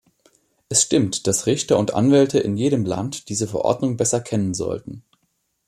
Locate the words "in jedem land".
2.39-3.29